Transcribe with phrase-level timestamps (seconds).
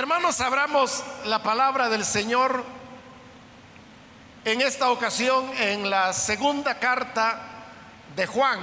[0.00, 2.64] Hermanos, abramos la palabra del Señor
[4.46, 7.38] en esta ocasión en la segunda carta
[8.16, 8.60] de Juan.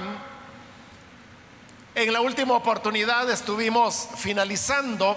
[1.94, 5.16] En la última oportunidad estuvimos finalizando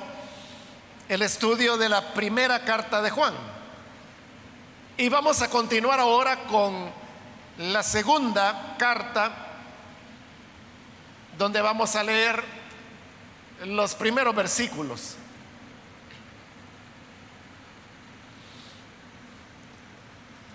[1.09, 3.33] el estudio de la primera carta de Juan.
[4.97, 6.91] Y vamos a continuar ahora con
[7.57, 9.31] la segunda carta,
[11.35, 12.43] donde vamos a leer
[13.65, 15.17] los primeros versículos.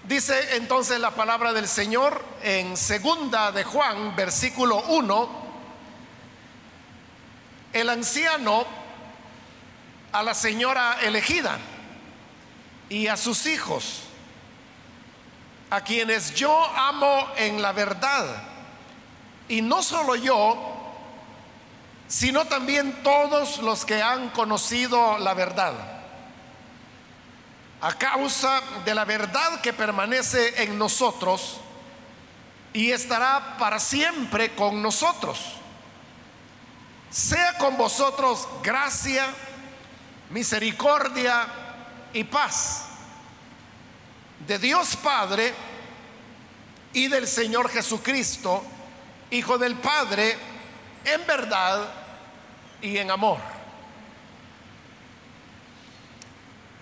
[0.07, 5.29] Dice entonces la palabra del Señor en segunda de Juan, versículo 1,
[7.73, 8.65] el anciano
[10.13, 11.59] a la señora elegida
[12.89, 14.03] y a sus hijos,
[15.71, 18.45] a quienes yo amo en la verdad,
[19.49, 20.57] y no solo yo,
[22.07, 25.96] sino también todos los que han conocido la verdad
[27.81, 31.61] a causa de la verdad que permanece en nosotros
[32.73, 35.39] y estará para siempre con nosotros.
[37.11, 39.27] Sea con vosotros gracia,
[40.31, 41.47] misericordia
[42.13, 42.87] y paz
[44.47, 45.55] de Dios Padre
[46.93, 48.63] y del Señor Jesucristo,
[49.31, 50.37] Hijo del Padre,
[51.05, 51.89] en verdad
[52.81, 53.56] y en amor.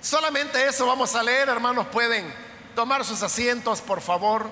[0.05, 1.87] Solamente eso vamos a leer, hermanos.
[1.87, 2.31] Pueden
[2.75, 4.51] tomar sus asientos, por favor.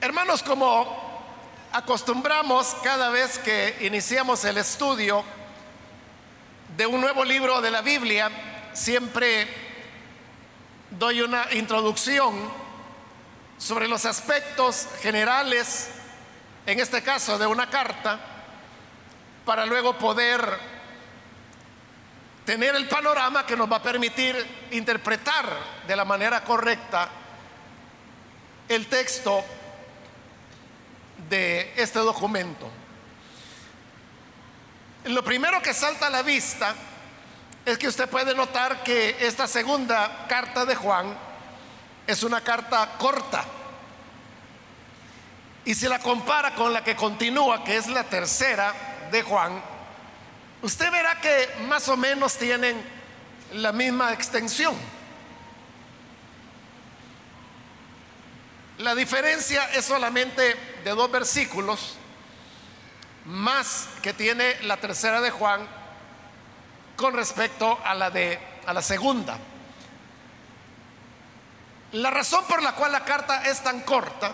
[0.00, 1.28] Hermanos, como
[1.72, 5.22] acostumbramos cada vez que iniciamos el estudio
[6.74, 8.30] de un nuevo libro de la Biblia,
[8.72, 9.46] siempre
[10.90, 12.61] doy una introducción
[13.62, 15.88] sobre los aspectos generales,
[16.66, 18.18] en este caso de una carta,
[19.44, 20.58] para luego poder
[22.44, 24.34] tener el panorama que nos va a permitir
[24.72, 25.46] interpretar
[25.86, 27.08] de la manera correcta
[28.68, 29.44] el texto
[31.28, 32.68] de este documento.
[35.04, 36.74] Lo primero que salta a la vista
[37.64, 41.31] es que usted puede notar que esta segunda carta de Juan
[42.06, 43.44] es una carta corta.
[45.64, 48.74] Y si la compara con la que continúa, que es la tercera
[49.12, 49.62] de Juan,
[50.62, 52.82] usted verá que más o menos tienen
[53.54, 54.74] la misma extensión.
[58.78, 61.96] La diferencia es solamente de dos versículos,
[63.26, 65.60] más que tiene la tercera de Juan
[66.96, 69.38] con respecto a la de a la segunda.
[71.92, 74.32] La razón por la cual la carta es tan corta,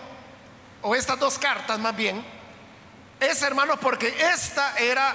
[0.81, 2.23] o estas dos cartas más bien,
[3.19, 5.13] es hermano porque esta era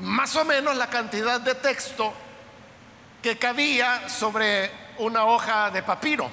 [0.00, 2.12] más o menos la cantidad de texto
[3.22, 6.30] que cabía sobre una hoja de papiro.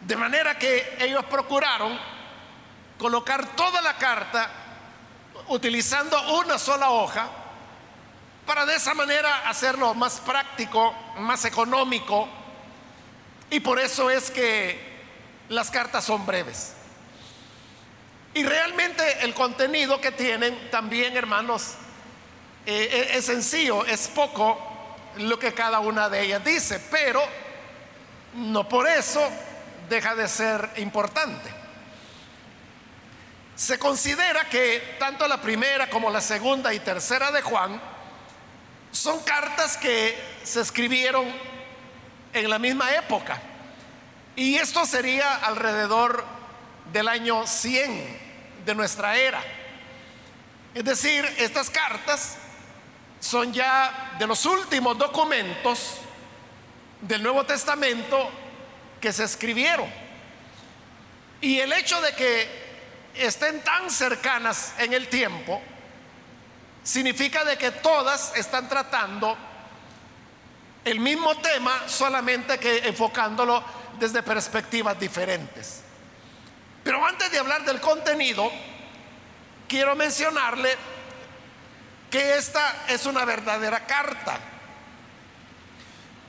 [0.00, 1.98] De manera que ellos procuraron
[2.98, 4.48] colocar toda la carta
[5.48, 7.28] utilizando una sola hoja
[8.46, 12.43] para de esa manera hacerlo más práctico, más económico
[13.54, 14.76] y por eso es que
[15.48, 16.72] las cartas son breves.
[18.34, 21.74] Y realmente el contenido que tienen también, hermanos,
[22.66, 24.58] eh, eh, es sencillo, es poco
[25.18, 27.22] lo que cada una de ellas dice, pero
[28.34, 29.22] no por eso
[29.88, 31.48] deja de ser importante.
[33.54, 37.80] Se considera que tanto la primera como la segunda y tercera de Juan
[38.90, 41.53] son cartas que se escribieron
[42.34, 43.40] en la misma época.
[44.36, 46.24] Y esto sería alrededor
[46.92, 48.20] del año 100
[48.66, 49.40] de nuestra era.
[50.74, 52.36] Es decir, estas cartas
[53.20, 55.98] son ya de los últimos documentos
[57.00, 58.30] del Nuevo Testamento
[59.00, 59.86] que se escribieron.
[61.40, 62.64] Y el hecho de que
[63.14, 65.62] estén tan cercanas en el tiempo
[66.82, 69.36] significa de que todas están tratando
[70.84, 73.64] el mismo tema, solamente que enfocándolo
[73.98, 75.80] desde perspectivas diferentes.
[76.82, 78.50] Pero antes de hablar del contenido,
[79.66, 80.76] quiero mencionarle
[82.10, 84.38] que esta es una verdadera carta.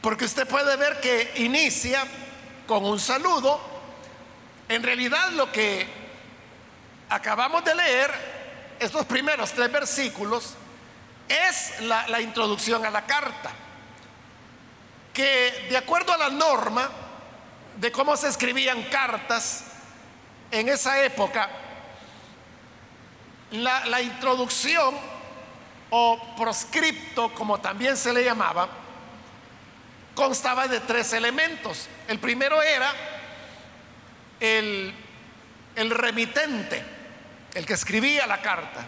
[0.02, 2.06] Porque usted puede ver que inicia
[2.66, 3.60] con un saludo.
[4.70, 5.86] En realidad lo que
[7.10, 8.12] acabamos de leer,
[8.80, 10.54] estos primeros tres versículos,
[11.28, 13.65] es la, la introducción a la carta
[15.16, 16.92] que de acuerdo a la norma
[17.78, 19.64] de cómo se escribían cartas
[20.52, 21.50] en esa época,
[23.52, 24.96] la, introducción
[25.90, 28.68] o proscripto, como también se le llamaba,
[30.14, 31.88] constaba de tres elementos.
[32.08, 32.94] El primero era
[34.42, 34.94] el
[35.76, 36.84] remitente,
[37.54, 38.86] el que escribía la carta.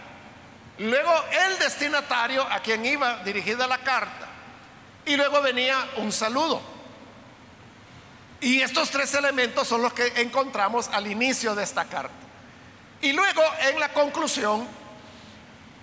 [0.78, 1.12] Luego
[1.46, 4.27] el destinatario a quien iba dirigida la carta.
[5.08, 6.60] Y luego venía un saludo.
[8.40, 12.14] Y estos tres elementos son los que encontramos al inicio de esta carta.
[13.00, 14.68] Y luego en la conclusión,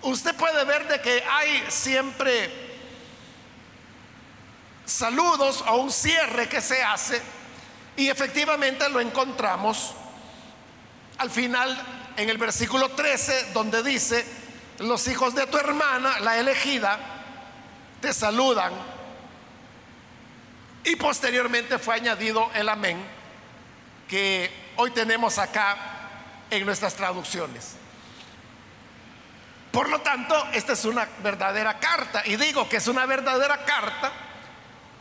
[0.02, 2.50] usted puede ver de que hay siempre
[4.84, 7.20] saludos o un cierre que se hace
[7.96, 9.92] y efectivamente lo encontramos
[11.18, 11.76] al final
[12.16, 14.24] en el versículo 13 donde dice,
[14.78, 16.98] los hijos de tu hermana, la elegida,
[18.00, 18.95] te saludan.
[20.86, 23.04] Y posteriormente fue añadido el amén
[24.08, 25.76] que hoy tenemos acá
[26.48, 27.74] en nuestras traducciones.
[29.72, 32.22] Por lo tanto, esta es una verdadera carta.
[32.24, 34.12] Y digo que es una verdadera carta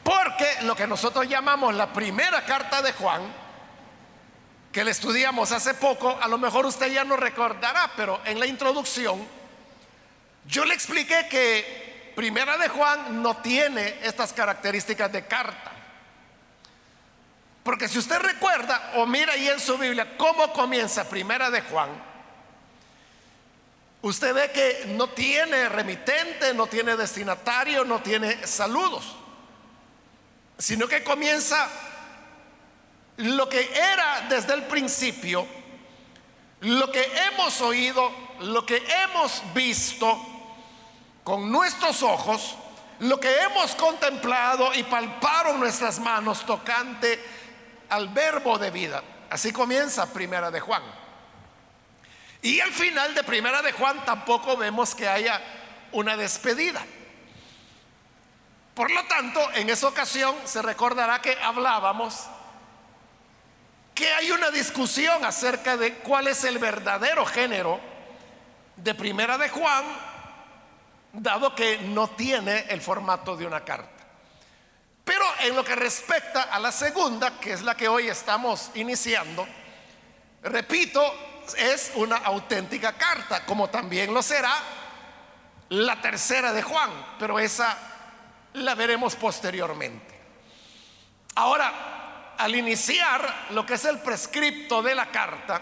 [0.03, 3.21] porque lo que nosotros llamamos la primera carta de Juan,
[4.71, 8.47] que le estudiamos hace poco, a lo mejor usted ya no recordará, pero en la
[8.47, 9.23] introducción
[10.47, 15.74] yo le expliqué que primera de Juan no tiene estas características de carta.
[17.65, 21.89] Porque si usted recuerda o mira ahí en su Biblia cómo comienza primera de Juan,
[24.03, 29.17] usted ve que no tiene remitente, no tiene destinatario, no tiene saludos
[30.57, 31.67] sino que comienza
[33.17, 35.45] lo que era desde el principio,
[36.61, 40.19] lo que hemos oído, lo que hemos visto
[41.23, 42.55] con nuestros ojos,
[42.99, 47.23] lo que hemos contemplado y palparon nuestras manos tocante
[47.89, 49.03] al verbo de vida.
[49.29, 50.83] Así comienza Primera de Juan.
[52.41, 55.41] Y al final de Primera de Juan tampoco vemos que haya
[55.91, 56.85] una despedida.
[58.75, 62.25] Por lo tanto, en esa ocasión se recordará que hablábamos
[63.95, 67.79] que hay una discusión acerca de cuál es el verdadero género
[68.75, 69.85] de Primera de Juan,
[71.13, 73.94] dado que no tiene el formato de una carta.
[75.05, 79.47] Pero en lo que respecta a la segunda, que es la que hoy estamos iniciando,
[80.41, 81.01] repito,
[81.57, 84.51] es una auténtica carta, como también lo será
[85.69, 87.77] la tercera de Juan, pero esa
[88.53, 90.19] la veremos posteriormente.
[91.35, 95.61] Ahora, al iniciar lo que es el prescripto de la carta,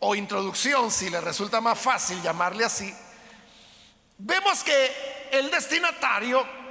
[0.00, 2.94] o introducción, si le resulta más fácil llamarle así,
[4.18, 6.63] vemos que el destinatario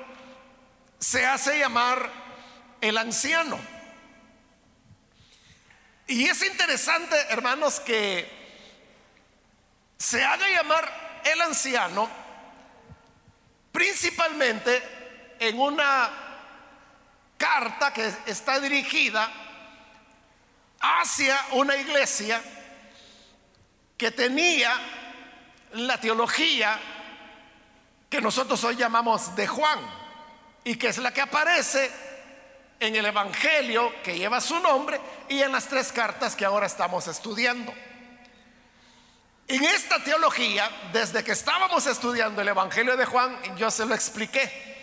[1.04, 2.10] se hace llamar
[2.80, 3.60] el anciano.
[6.08, 8.26] Y es interesante, hermanos, que
[9.98, 12.10] se haga llamar el anciano
[13.74, 16.10] principalmente en una
[17.38, 19.30] carta que está dirigida
[20.80, 22.42] hacia una iglesia
[23.98, 24.74] que tenía
[25.74, 26.80] la teología
[28.10, 30.03] que nosotros hoy llamamos de Juan
[30.64, 31.92] y que es la que aparece
[32.80, 35.00] en el Evangelio que lleva su nombre
[35.30, 37.74] y en las tres cartas que ahora estamos estudiando.
[39.48, 44.74] En esta teología, desde que estábamos estudiando el Evangelio de Juan, yo se lo expliqué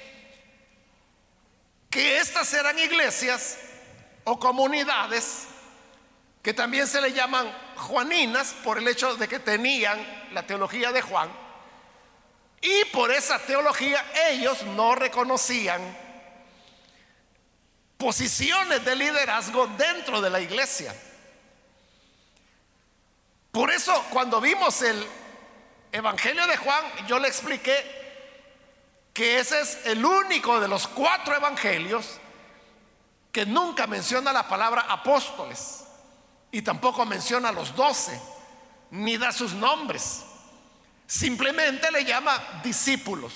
[1.91, 3.59] que estas eran iglesias
[4.25, 5.49] o comunidades
[6.43, 9.99] que también se le llaman juaninas por el hecho de que tenían
[10.33, 11.31] la teología de Juan.
[12.61, 15.81] Y por esa teología ellos no reconocían
[17.97, 20.95] posiciones de liderazgo dentro de la iglesia.
[23.53, 25.07] Por eso cuando vimos el
[25.93, 28.01] Evangelio de Juan, yo le expliqué
[29.13, 32.19] que ese es el único de los cuatro evangelios
[33.33, 35.85] que nunca menciona la palabra apóstoles
[36.53, 38.21] y tampoco menciona a los doce,
[38.91, 40.25] ni da sus nombres.
[41.11, 43.33] Simplemente le llama discípulos,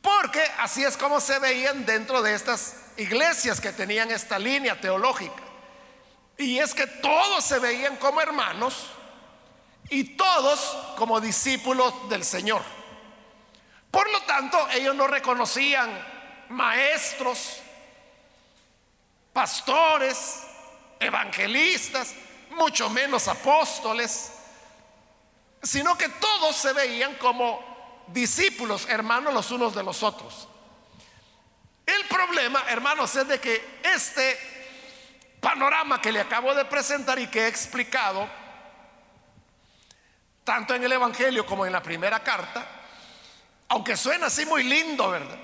[0.00, 5.42] porque así es como se veían dentro de estas iglesias que tenían esta línea teológica.
[6.38, 8.86] Y es que todos se veían como hermanos
[9.90, 10.58] y todos
[10.96, 12.62] como discípulos del Señor.
[13.90, 15.90] Por lo tanto, ellos no reconocían
[16.48, 17.58] maestros,
[19.34, 20.44] pastores,
[20.98, 22.14] evangelistas,
[22.52, 24.32] mucho menos apóstoles,
[25.62, 30.48] sino que todos se veían como discípulos, hermanos los unos de los otros.
[31.86, 34.38] El problema, hermanos, es de que este
[35.40, 38.28] panorama que le acabo de presentar y que he explicado,
[40.44, 42.66] tanto en el Evangelio como en la primera carta,
[43.68, 45.38] aunque suena así muy lindo, ¿verdad?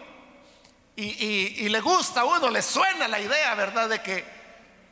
[0.97, 3.89] Y, le gusta a uno, le suena la idea, ¿verdad?
[3.89, 4.25] De que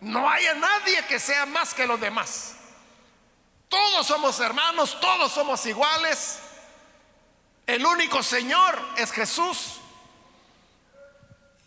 [0.02, 2.56] no haya nadie que sea más que los demás.
[3.74, 6.38] Todos somos hermanos, todos somos iguales.
[7.66, 9.80] El único Señor es Jesús.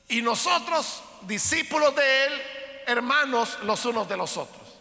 [0.07, 2.41] Y nosotros, discípulos de Él,
[2.85, 4.79] hermanos los unos de los otros.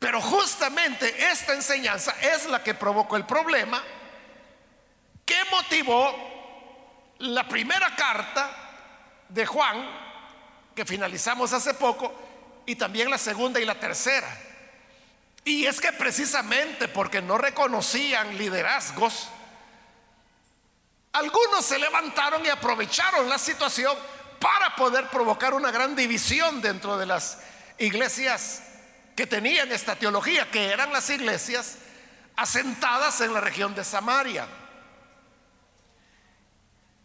[0.00, 3.80] Pero justamente esta enseñanza es la que provocó el problema
[5.24, 8.50] que motivó la primera carta
[9.28, 9.88] de Juan,
[10.74, 12.12] que finalizamos hace poco,
[12.66, 14.43] y también la segunda y la tercera.
[15.44, 19.28] Y es que precisamente porque no reconocían liderazgos,
[21.12, 23.96] algunos se levantaron y aprovecharon la situación
[24.40, 27.38] para poder provocar una gran división dentro de las
[27.78, 28.62] iglesias
[29.14, 31.76] que tenían esta teología, que eran las iglesias
[32.36, 34.48] asentadas en la región de Samaria.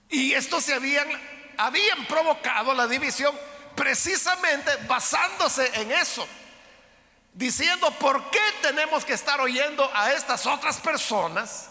[0.10, 1.08] Y estos se habían,
[1.58, 3.36] habían provocado la división
[3.76, 6.28] precisamente basándose en eso,
[7.34, 11.70] diciendo, ¿por qué tenemos que estar oyendo a estas otras personas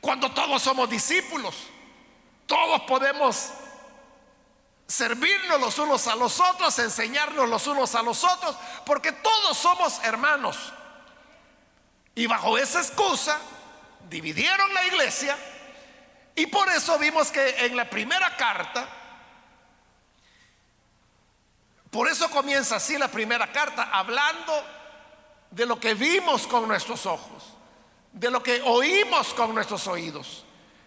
[0.00, 1.54] cuando todos somos discípulos?
[2.46, 3.50] Todos podemos
[4.86, 10.00] servirnos los unos a los otros, enseñarnos los unos a los otros, porque todos somos
[10.02, 10.56] hermanos.
[12.14, 13.38] Y bajo esa excusa
[14.08, 15.38] dividieron la iglesia
[16.34, 18.88] y por eso vimos que en la primera carta,
[21.90, 24.64] por eso comienza así la primera carta, hablando
[25.50, 27.44] de lo que vimos con nuestros ojos,
[28.12, 30.44] de lo que oímos con nuestros oídos,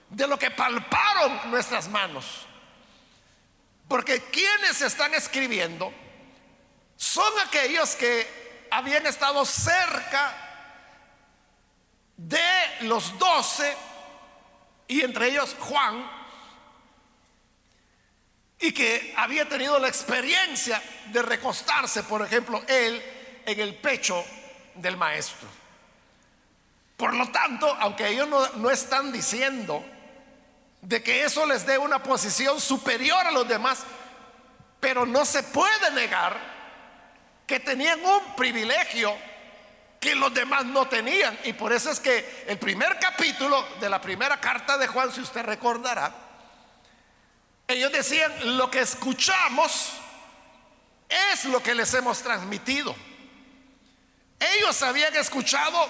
[0.10, 2.45] de lo que palparon nuestras manos.
[3.88, 5.93] Porque quienes están escribiendo
[6.95, 10.36] son aquellos que habían estado cerca
[12.15, 12.39] de
[12.81, 13.75] los doce
[14.88, 16.23] y entre ellos Juan,
[18.63, 23.03] y que había tenido la experiencia de recostarse, por ejemplo, él
[23.46, 24.24] en el pecho
[24.75, 25.50] del maestro.
[26.96, 29.84] Por lo tanto, aunque ellos no, no están diciendo
[30.82, 33.84] de que eso les dé una posición superior a los demás,
[34.79, 36.39] pero no se puede negar
[37.46, 39.13] que tenían un privilegio
[40.00, 41.38] que los demás no tenían.
[41.43, 45.20] Y por eso es que el primer capítulo de la primera carta de Juan, si
[45.20, 46.24] usted recordará,
[47.67, 49.91] ellos decían, lo que escuchamos
[51.10, 52.96] es lo que les hemos transmitido.
[54.39, 55.88] Ellos habían escuchado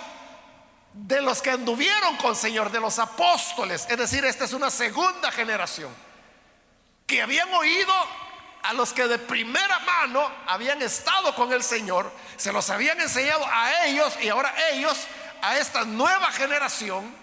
[0.93, 5.31] de los que anduvieron con Señor, de los apóstoles, es decir, esta es una segunda
[5.31, 5.91] generación,
[7.07, 7.91] que habían oído
[8.61, 13.43] a los que de primera mano habían estado con el Señor, se los habían enseñado
[13.51, 15.07] a ellos y ahora ellos
[15.41, 17.13] a esta nueva generación,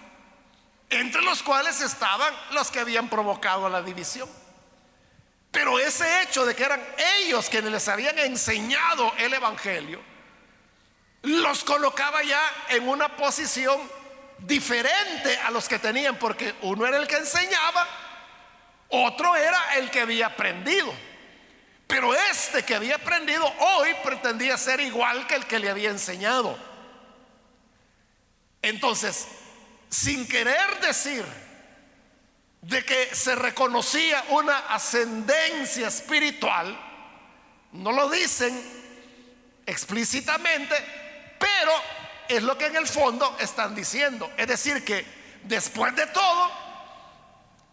[0.89, 4.40] entre los cuales estaban los que habían provocado la división.
[5.51, 6.81] Pero ese hecho de que eran
[7.19, 10.01] ellos quienes les habían enseñado el Evangelio,
[11.23, 13.79] los colocaba ya en una posición
[14.39, 17.87] diferente a los que tenían, porque uno era el que enseñaba,
[18.89, 20.91] otro era el que había aprendido.
[21.85, 26.57] Pero este que había aprendido hoy pretendía ser igual que el que le había enseñado.
[28.61, 29.27] Entonces,
[29.89, 31.25] sin querer decir
[32.61, 36.79] de que se reconocía una ascendencia espiritual,
[37.73, 38.59] no lo dicen
[39.65, 40.75] explícitamente,
[41.39, 41.71] pero
[42.27, 44.31] es lo que en el fondo están diciendo.
[44.37, 45.05] Es decir, que
[45.43, 46.51] después de todo,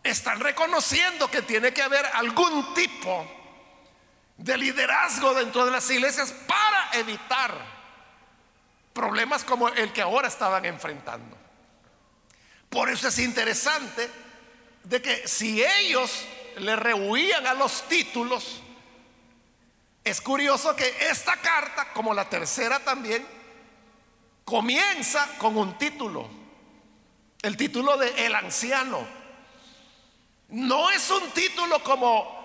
[0.03, 3.27] están reconociendo que tiene que haber algún tipo
[4.39, 7.53] de liderazgo dentro de las iglesias para evitar
[8.93, 11.37] problemas como el que ahora estaban enfrentando.
[12.71, 14.11] Por eso es interesante
[14.89, 16.25] de que si ellos
[16.57, 18.61] le rehuían a los títulos,
[20.03, 23.27] es curioso que esta carta, como la tercera también,
[24.45, 26.27] comienza con un título,
[27.43, 29.07] el título de El anciano.
[30.49, 32.39] No es un título como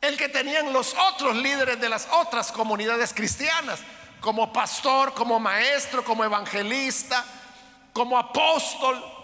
[0.00, 3.80] el que tenían los otros líderes de las otras comunidades cristianas,
[4.22, 7.22] como pastor, como maestro, como evangelista,
[7.92, 9.15] como apóstol.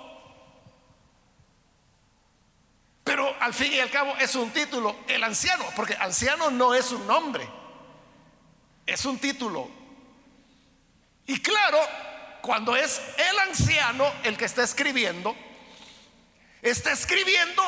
[3.04, 6.92] Pero al fin y al cabo es un título, el anciano, porque anciano no es
[6.92, 7.48] un nombre,
[8.86, 9.68] es un título.
[11.26, 11.78] Y claro,
[12.40, 15.34] cuando es el anciano el que está escribiendo,
[16.60, 17.62] está escribiendo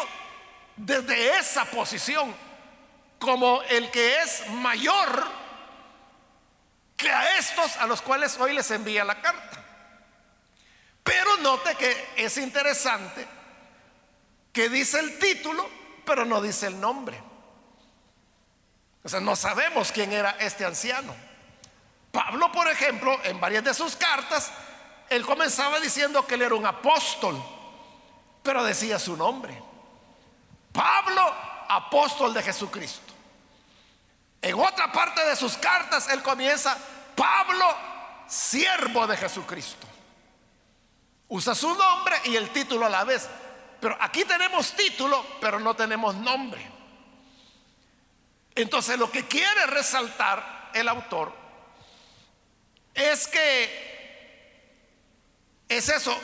[0.77, 2.35] desde esa posición
[3.19, 5.25] como el que es mayor
[6.97, 9.65] que a estos a los cuales hoy les envía la carta.
[11.03, 13.27] Pero note que es interesante
[14.55, 15.69] que dice el título,
[16.07, 17.21] pero no dice el nombre.
[19.03, 21.15] O sea, no sabemos quién era este anciano.
[22.13, 24.53] Pablo, por ejemplo, en varias de sus cartas,
[25.11, 27.45] él comenzaba diciendo que él era un apóstol,
[28.45, 29.61] pero decía su nombre.
[30.73, 31.35] Pablo,
[31.69, 33.13] apóstol de Jesucristo.
[34.41, 36.79] En otra parte de sus cartas, él comienza,
[37.17, 37.67] Pablo,
[38.29, 39.89] siervo de Jesucristo.
[41.27, 43.29] Usa su nombre y el título a la vez.
[43.85, 46.67] Pero aquí tenemos título, pero no tenemos nombre.
[48.55, 51.31] Entonces lo que quiere resaltar el autor
[52.95, 54.65] es que
[55.69, 56.19] es eso.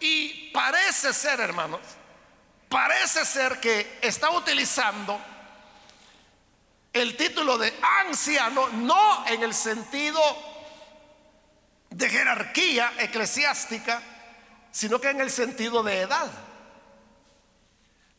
[0.00, 1.82] Y parece ser, hermanos,
[2.70, 5.20] parece ser que está utilizando
[6.90, 7.74] el título de
[8.06, 10.22] anciano no en el sentido
[11.90, 14.00] de jerarquía eclesiástica,
[14.72, 16.53] sino que en el sentido de edad.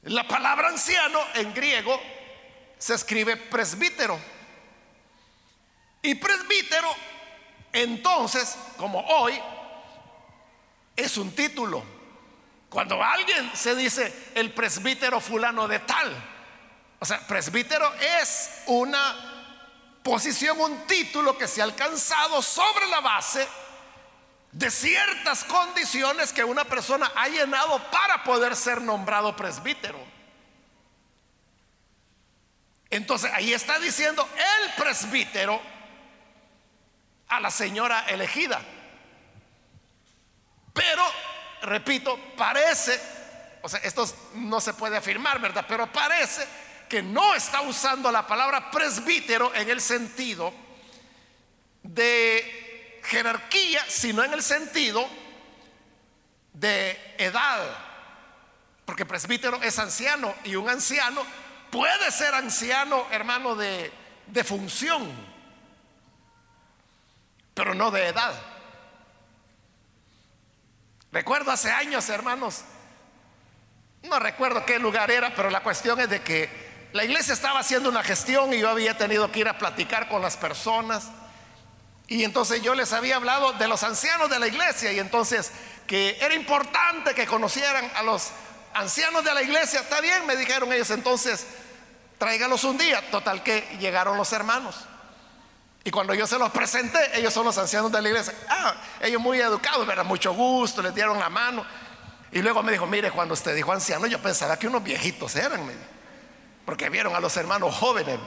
[0.05, 1.99] La palabra anciano en griego
[2.77, 4.19] se escribe presbítero.
[6.03, 6.87] Y presbítero,
[7.73, 9.33] entonces, como hoy,
[10.95, 11.83] es un título.
[12.69, 16.13] Cuando alguien se dice el presbítero fulano de tal,
[16.99, 23.47] o sea, presbítero es una posición, un título que se ha alcanzado sobre la base
[24.55, 29.99] de ciertas condiciones que una persona ha llenado para poder ser nombrado presbítero.
[32.89, 35.61] Entonces ahí está diciendo el presbítero
[37.27, 38.61] a la señora elegida.
[40.71, 41.03] Pero,
[41.63, 42.97] repito, parece,
[43.61, 45.65] o sea, esto no se puede afirmar, ¿verdad?
[45.67, 46.47] Pero parece
[46.87, 50.53] que no está usando la palabra presbítero en el sentido
[51.83, 52.64] de
[53.05, 55.07] jerarquía, sino en el sentido
[56.53, 57.61] de edad.
[58.85, 61.21] Porque presbítero es anciano y un anciano
[61.71, 63.91] puede ser anciano, hermano, de,
[64.27, 65.11] de función,
[67.53, 68.33] pero no de edad.
[71.11, 72.63] Recuerdo hace años, hermanos,
[74.03, 77.89] no recuerdo qué lugar era, pero la cuestión es de que la iglesia estaba haciendo
[77.89, 81.09] una gestión y yo había tenido que ir a platicar con las personas.
[82.07, 85.51] Y entonces yo les había hablado de los ancianos de la iglesia y entonces
[85.87, 88.29] que era importante que conocieran a los
[88.73, 89.81] ancianos de la iglesia.
[89.81, 91.45] Está bien, me dijeron ellos, entonces
[92.17, 93.09] tráigalos un día.
[93.09, 94.75] Total que llegaron los hermanos.
[95.83, 98.33] Y cuando yo se los presenté, ellos son los ancianos de la iglesia.
[98.49, 101.63] Ah, ellos muy educados, era mucho gusto, les dieron la mano.
[102.31, 105.61] Y luego me dijo, mire, cuando usted dijo anciano, yo pensaba que unos viejitos eran,
[106.65, 108.19] porque vieron a los hermanos jóvenes.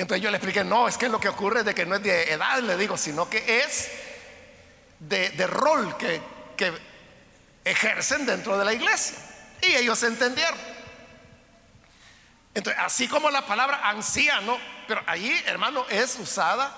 [0.00, 2.02] Entonces yo le expliqué, no, es que lo que ocurre es de que no es
[2.02, 3.90] de edad, le digo, sino que es
[4.98, 6.22] de, rol que,
[7.62, 9.18] ejercen dentro de la iglesia.
[9.60, 10.58] Y ellos entendieron.
[12.54, 14.58] Entonces, así como la palabra anciano,
[14.88, 16.74] pero ahí, hermano, es usada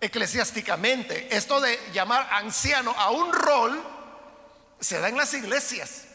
[0.00, 1.28] eclesiásticamente.
[1.30, 3.80] Esto de llamar anciano a un rol
[4.80, 6.06] se da en las iglesias.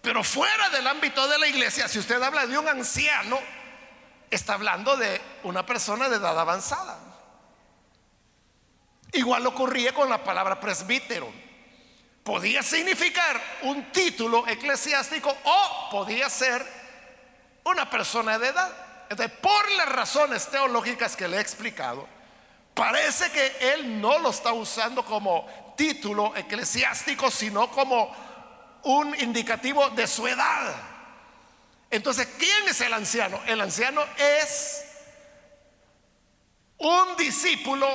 [0.00, 3.40] Pero fuera del ámbito de la iglesia, si usted habla de un anciano,
[4.34, 6.98] está hablando de una persona de edad avanzada.
[9.12, 11.30] Igual ocurría con la palabra presbítero.
[12.24, 16.64] Podía significar un título eclesiástico o podía ser
[17.64, 18.72] una persona de edad.
[19.10, 22.08] Entonces, por las razones teológicas que le he explicado,
[22.74, 28.14] parece que él no lo está usando como título eclesiástico, sino como
[28.84, 30.91] un indicativo de su edad.
[31.92, 33.38] Entonces, ¿quién es el anciano?
[33.44, 34.82] El anciano es
[36.78, 37.86] un discípulo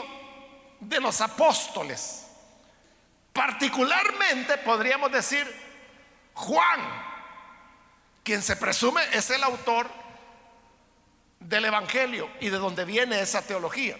[0.80, 2.28] de los apóstoles.
[3.34, 5.52] Particularmente podríamos decir
[6.36, 6.80] Juan,
[8.22, 9.90] quien se presume es el autor
[11.40, 13.98] del Evangelio y de donde viene esa teología.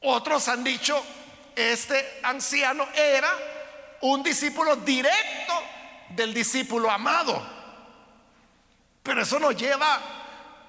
[0.00, 1.04] Otros han dicho,
[1.54, 3.30] este anciano era
[4.00, 5.52] un discípulo directo
[6.08, 7.63] del discípulo amado.
[9.04, 10.00] Pero eso nos lleva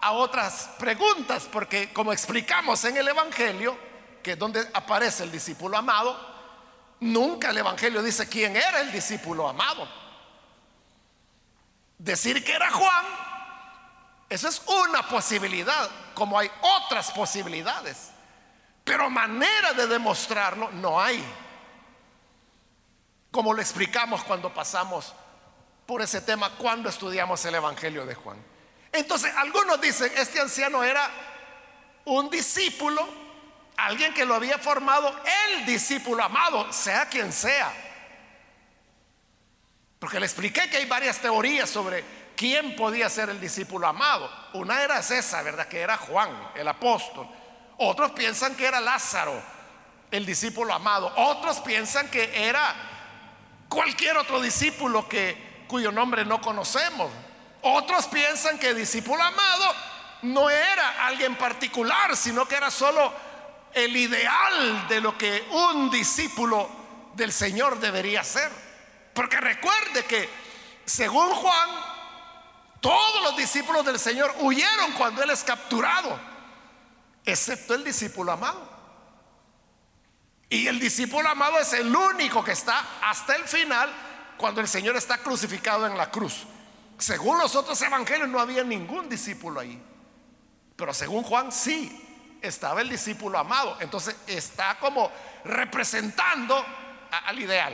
[0.01, 3.77] a otras preguntas, porque como explicamos en el Evangelio,
[4.21, 6.19] que es donde aparece el discípulo amado,
[6.99, 9.87] nunca el Evangelio dice quién era el discípulo amado.
[11.97, 13.05] Decir que era Juan,
[14.29, 18.11] eso es una posibilidad, como hay otras posibilidades,
[18.83, 21.23] pero manera de demostrarlo no hay.
[23.31, 25.13] Como lo explicamos cuando pasamos
[25.85, 28.37] por ese tema cuando estudiamos el Evangelio de Juan.
[28.91, 31.09] Entonces, algunos dicen, este anciano era
[32.05, 33.07] un discípulo,
[33.77, 35.13] alguien que lo había formado
[35.47, 37.71] el discípulo amado, sea quien sea.
[39.99, 42.03] Porque le expliqué que hay varias teorías sobre
[42.35, 44.29] quién podía ser el discípulo amado.
[44.53, 45.67] Una era esa, ¿verdad?
[45.67, 47.27] Que era Juan, el apóstol.
[47.77, 49.41] Otros piensan que era Lázaro,
[50.11, 51.11] el discípulo amado.
[51.15, 52.75] Otros piensan que era
[53.67, 57.11] cualquier otro discípulo que, cuyo nombre no conocemos.
[57.61, 59.73] Otros piensan que discípulo amado
[60.23, 63.11] no era alguien particular, sino que era solo
[63.73, 66.69] el ideal de lo que un discípulo
[67.15, 68.51] del Señor debería ser.
[69.13, 70.29] Porque recuerde que,
[70.85, 71.69] según Juan,
[72.81, 76.19] todos los discípulos del Señor huyeron cuando Él es capturado,
[77.25, 78.75] excepto el discípulo amado.
[80.49, 83.91] Y el discípulo amado es el único que está hasta el final
[84.37, 86.45] cuando el Señor está crucificado en la cruz.
[86.97, 89.81] Según los otros evangelios no había ningún discípulo ahí.
[90.75, 93.77] Pero según Juan sí, estaba el discípulo amado.
[93.79, 95.11] Entonces está como
[95.43, 96.65] representando
[97.11, 97.73] al ideal.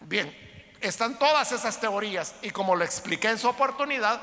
[0.00, 0.34] Bien,
[0.80, 4.20] están todas esas teorías y como lo expliqué en su oportunidad,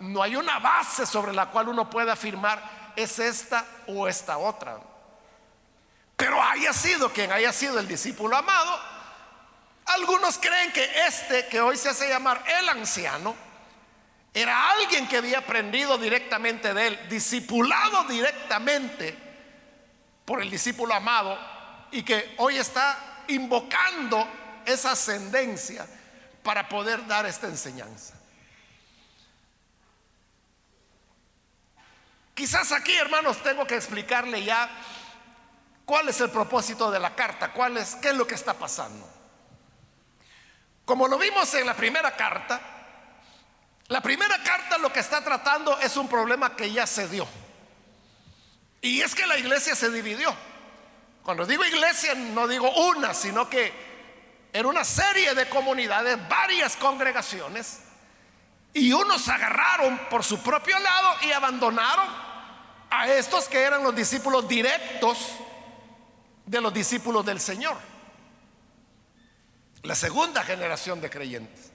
[0.00, 4.78] no hay una base sobre la cual uno pueda afirmar es esta o esta otra.
[6.16, 8.78] Pero haya sido quien haya sido el discípulo amado,
[9.94, 13.34] algunos creen que este que hoy se hace llamar el anciano
[14.34, 19.16] era alguien que había aprendido directamente de él, discipulado directamente
[20.24, 21.38] por el discípulo amado
[21.90, 24.26] y que hoy está invocando
[24.64, 25.86] esa ascendencia
[26.42, 28.14] para poder dar esta enseñanza.
[32.34, 34.70] Quizás aquí, hermanos, tengo que explicarle ya
[35.84, 39.11] cuál es el propósito de la carta, cuál es, qué es lo que está pasando.
[40.84, 42.60] Como lo vimos en la primera carta,
[43.88, 47.26] la primera carta lo que está tratando es un problema que ya se dio.
[48.80, 50.34] Y es que la iglesia se dividió.
[51.22, 53.72] Cuando digo iglesia no digo una, sino que
[54.52, 57.80] era una serie de comunidades, varias congregaciones,
[58.74, 62.08] y unos agarraron por su propio lado y abandonaron
[62.90, 65.18] a estos que eran los discípulos directos
[66.44, 67.91] de los discípulos del Señor
[69.82, 71.72] la segunda generación de creyentes.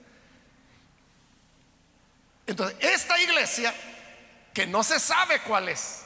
[2.46, 3.74] Entonces, esta iglesia,
[4.54, 6.04] que no se sabe cuál es,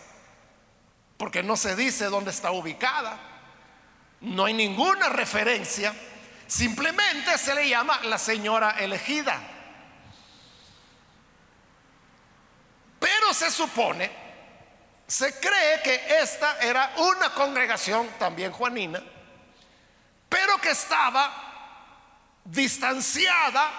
[1.18, 3.20] porque no se dice dónde está ubicada,
[4.22, 5.94] no hay ninguna referencia,
[6.48, 9.40] simplemente se le llama la señora elegida.
[13.00, 14.12] Pero se supone,
[15.06, 19.04] se cree que esta era una congregación también juanina,
[20.28, 21.51] pero que estaba
[22.43, 23.71] distanciada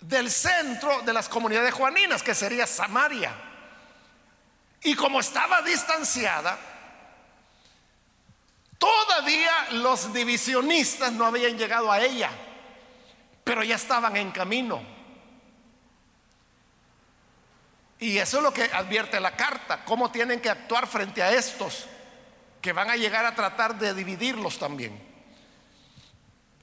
[0.00, 3.32] del centro de las comunidades juaninas, que sería Samaria.
[4.82, 6.58] Y como estaba distanciada,
[8.78, 12.30] todavía los divisionistas no habían llegado a ella,
[13.44, 14.82] pero ya estaban en camino.
[18.00, 21.86] Y eso es lo que advierte la carta, cómo tienen que actuar frente a estos
[22.60, 25.11] que van a llegar a tratar de dividirlos también.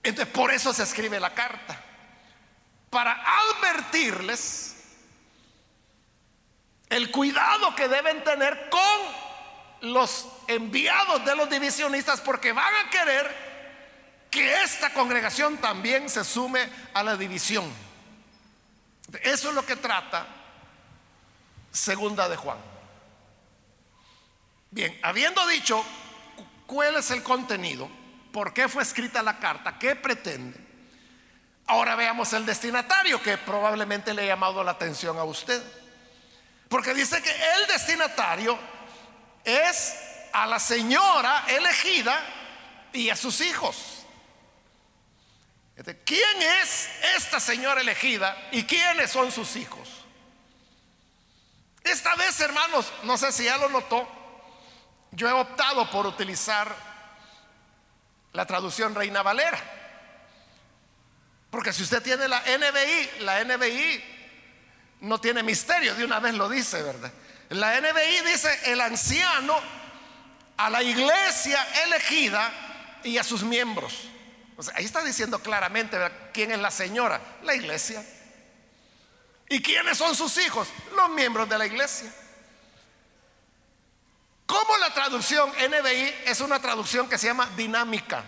[0.03, 1.83] Entonces, por eso se escribe la carta.
[2.89, 4.75] Para advertirles
[6.89, 13.49] el cuidado que deben tener con los enviados de los divisionistas porque van a querer
[14.31, 17.71] que esta congregación también se sume a la división.
[19.21, 20.27] Eso es lo que trata
[21.71, 22.57] segunda de Juan.
[24.71, 25.83] Bien, habiendo dicho
[26.67, 27.89] cuál es el contenido,
[28.31, 29.77] ¿Por qué fue escrita la carta?
[29.77, 30.59] ¿Qué pretende?
[31.67, 35.61] Ahora veamos el destinatario que probablemente le ha llamado la atención a usted.
[36.67, 38.57] Porque dice que el destinatario
[39.43, 39.95] es
[40.33, 42.19] a la señora elegida
[42.93, 44.05] y a sus hijos.
[46.05, 49.87] ¿Quién es esta señora elegida y quiénes son sus hijos?
[51.83, 54.07] Esta vez, hermanos, no sé si ya lo notó,
[55.11, 56.88] yo he optado por utilizar
[58.33, 59.59] la traducción Reina Valera.
[61.49, 64.03] Porque si usted tiene la NBI, la NBI
[65.01, 67.11] no tiene misterio, de una vez lo dice, ¿verdad?
[67.49, 69.59] La NBI dice el anciano
[70.57, 73.93] a la iglesia elegida y a sus miembros.
[74.75, 75.97] ahí está diciendo claramente
[76.33, 78.03] quién es la señora, la iglesia.
[79.47, 80.67] ¿Y quiénes son sus hijos?
[80.95, 82.13] Los miembros de la iglesia.
[84.49, 88.23] Como la traducción NBI es una traducción que se llama dinámica.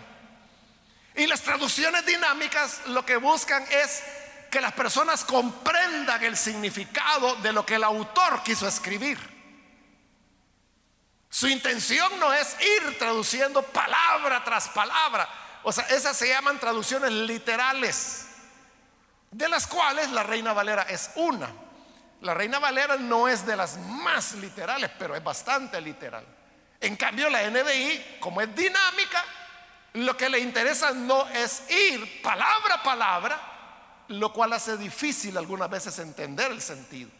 [1.16, 4.04] Y las traducciones dinámicas lo que buscan es
[4.48, 9.18] que las personas comprendan el significado de lo que el autor quiso escribir.
[11.28, 15.28] Su intención no es ir traduciendo palabra tras palabra.
[15.64, 18.26] O sea, esas se llaman traducciones literales,
[19.32, 21.61] de las cuales la Reina Valera es una.
[22.22, 26.24] La Reina Valera no es de las más literales, pero es bastante literal.
[26.80, 29.24] En cambio, la NBI, como es dinámica,
[29.94, 35.68] lo que le interesa no es ir palabra a palabra, lo cual hace difícil algunas
[35.68, 37.10] veces entender el sentido,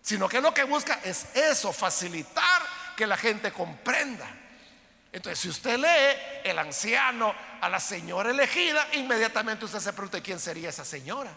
[0.00, 2.62] sino que lo que busca es eso, facilitar
[2.96, 4.26] que la gente comprenda.
[5.12, 10.40] Entonces, si usted lee el anciano a la señora elegida, inmediatamente usted se pregunta quién
[10.40, 11.30] sería esa señora.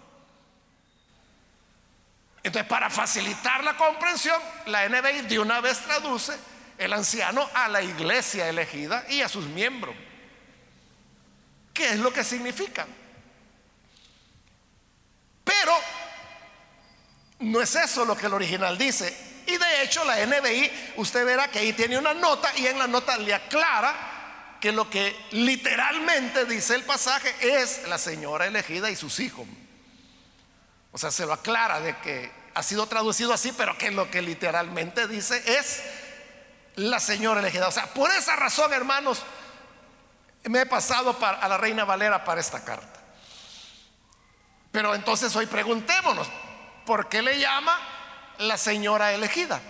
[2.44, 6.34] Entonces, para facilitar la comprensión, la NBI de una vez traduce
[6.78, 9.96] el anciano a la iglesia elegida y a sus miembros.
[11.74, 12.88] ¿Qué es lo que significa?
[15.44, 15.74] Pero
[17.40, 19.16] no es eso lo que el original dice.
[19.46, 22.88] Y de hecho la NBI, usted verá que ahí tiene una nota y en la
[22.88, 28.96] nota le aclara que lo que literalmente dice el pasaje es la señora elegida y
[28.96, 29.48] sus hijos.
[30.92, 34.22] O sea, se lo aclara de que ha sido traducido así, pero que lo que
[34.22, 35.82] literalmente dice es
[36.76, 37.68] la señora elegida.
[37.68, 39.24] O sea, por esa razón, hermanos,
[40.44, 43.00] me he pasado a la reina Valera para esta carta.
[44.72, 46.28] Pero entonces hoy preguntémonos,
[46.86, 47.78] ¿por qué le llama
[48.40, 49.62] la señora elegida?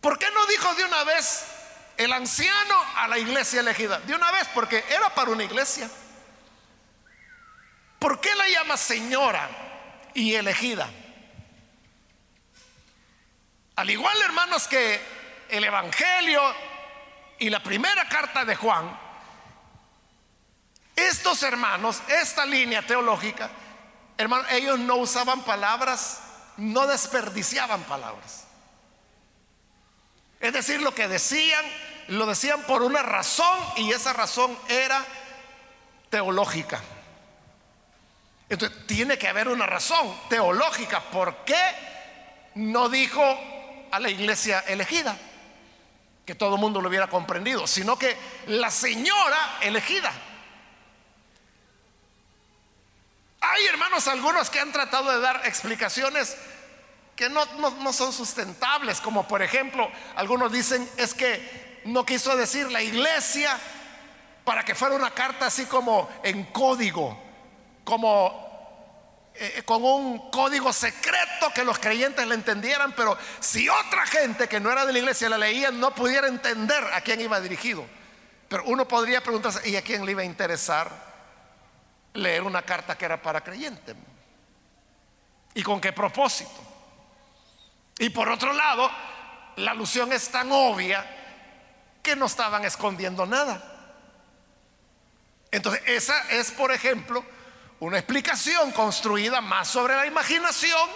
[0.00, 1.44] ¿Por qué no dijo de una vez
[1.96, 3.98] el anciano a la iglesia elegida?
[4.00, 5.90] De una vez, porque era para una iglesia.
[8.00, 9.46] ¿Por qué la llama señora
[10.14, 10.88] y elegida?
[13.76, 15.00] Al igual, hermanos, que
[15.50, 16.42] el Evangelio
[17.38, 18.98] y la primera carta de Juan,
[20.96, 23.50] estos hermanos, esta línea teológica,
[24.16, 26.22] hermanos, ellos no usaban palabras,
[26.56, 28.44] no desperdiciaban palabras.
[30.40, 31.66] Es decir, lo que decían,
[32.08, 35.04] lo decían por una razón y esa razón era
[36.08, 36.80] teológica.
[38.50, 41.00] Entonces, tiene que haber una razón teológica.
[41.00, 41.62] ¿Por qué
[42.56, 43.22] no dijo
[43.92, 45.16] a la iglesia elegida?
[46.26, 48.16] Que todo el mundo lo hubiera comprendido, sino que
[48.48, 50.12] la señora elegida.
[53.40, 56.36] Hay hermanos algunos que han tratado de dar explicaciones
[57.14, 62.70] que no, no, son sustentables, como por ejemplo, algunos dicen es que no quiso decir
[62.72, 63.56] la iglesia
[64.44, 67.29] para que fuera una carta así como en código
[67.84, 68.50] como
[69.34, 74.48] eh, eh, con un código secreto que los creyentes le entendieran, pero si otra gente
[74.48, 77.86] que no era de la iglesia la leía, no pudiera entender a quién iba dirigido.
[78.48, 80.90] Pero uno podría preguntarse, ¿y a quién le iba a interesar
[82.14, 83.96] leer una carta que era para creyentes?
[85.54, 86.60] ¿Y con qué propósito?
[87.98, 88.90] Y por otro lado,
[89.56, 91.06] la alusión es tan obvia
[92.02, 93.62] que no estaban escondiendo nada.
[95.50, 97.24] Entonces, esa es, por ejemplo,
[97.80, 100.88] una explicación construida más sobre la imaginación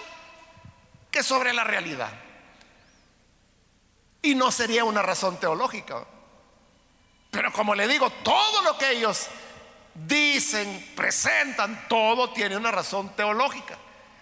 [1.11, 2.11] que sobre la realidad.
[4.21, 6.05] Y no sería una razón teológica.
[7.31, 9.27] Pero como le digo, todo lo que ellos
[9.93, 13.77] dicen, presentan, todo tiene una razón teológica.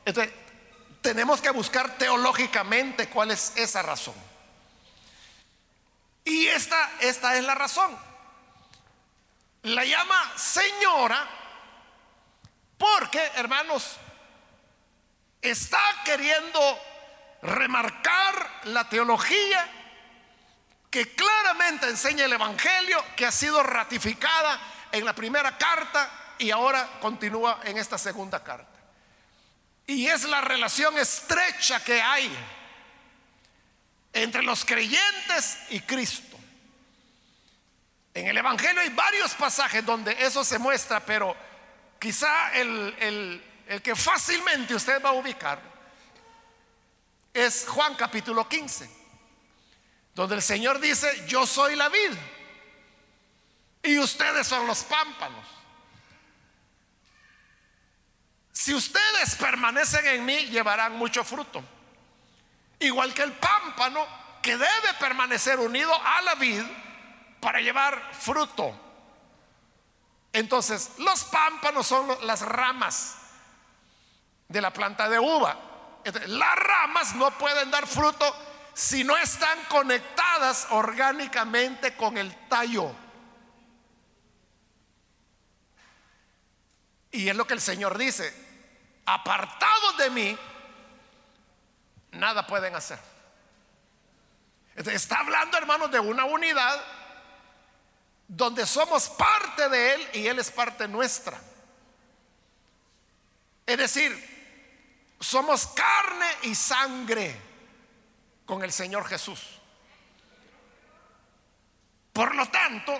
[0.05, 0.33] Entonces,
[1.01, 4.15] tenemos que buscar teológicamente cuál es esa razón.
[6.23, 7.97] Y esta, esta es la razón.
[9.63, 11.42] La llama señora
[12.83, 13.95] porque, hermanos,
[15.41, 16.59] está queriendo
[17.41, 19.65] remarcar la teología
[20.89, 24.59] que claramente enseña el Evangelio, que ha sido ratificada
[24.91, 28.77] en la primera carta y ahora continúa en esta segunda carta.
[29.87, 32.29] Y es la relación estrecha que hay
[34.11, 36.37] entre los creyentes y Cristo.
[38.13, 41.52] En el Evangelio hay varios pasajes donde eso se muestra, pero
[42.03, 43.41] Quizá el,
[43.81, 45.57] que fácilmente usted va a ubicar
[47.33, 48.89] es Juan capítulo 15,
[50.13, 52.11] donde el Señor dice, yo soy la vid
[53.83, 55.47] y ustedes son los pámpanos.
[58.51, 61.63] Si ustedes permanecen en mí, llevarán mucho fruto.
[62.79, 64.05] Igual que el pámpano
[64.41, 66.63] que debe permanecer unido a la vid
[67.39, 68.92] para llevar fruto.
[70.33, 73.15] Entonces, los pámpanos son las ramas
[74.47, 75.57] de la planta de uva.
[76.25, 78.35] las ramas no pueden dar fruto
[78.73, 82.91] si no están conectadas orgánicamente con el tallo.
[87.11, 88.33] Y es lo que el Señor dice,
[89.05, 90.37] apartados de mí,
[92.11, 92.97] nada pueden hacer.
[94.75, 96.83] Está hablando, hermanos, de una unidad
[98.27, 101.39] donde somos parte de Él y Él es parte nuestra.
[103.65, 107.39] Es decir, somos carne y sangre
[108.45, 109.41] con el Señor Jesús.
[112.11, 112.99] Por lo tanto,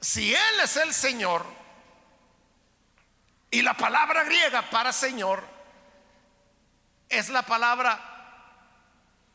[0.00, 1.60] si Él es el Señor,
[3.50, 5.42] y la palabra griega para Señor
[7.08, 8.06] es la palabra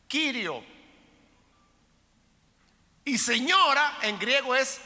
[0.08, 0.64] Kirio.
[3.04, 4.80] Y señora en griego es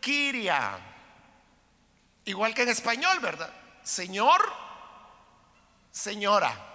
[0.00, 0.78] Kiria.
[2.24, 3.52] Igual que en español, ¿verdad?
[3.82, 4.40] Señor,
[5.90, 6.66] señora.